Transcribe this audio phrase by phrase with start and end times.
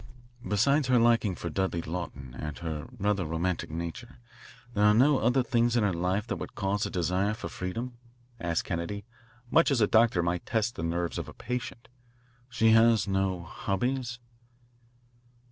[0.43, 4.17] "Besides her liking for Dudley Lawton and her rather romantic nature,
[4.73, 7.93] there are no other things in her life that would cause a desire for freedom?"
[8.39, 9.05] asked Kennedy,
[9.51, 11.87] much as a doctor might test the nerves of a patient.
[12.49, 14.17] "She had no hobbies?"